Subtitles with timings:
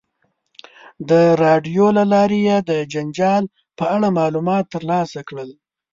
[1.09, 1.11] د
[1.43, 3.43] راډیو له لارې یې د جنجال
[3.77, 5.49] په اړه معلومات ترلاسه کړل.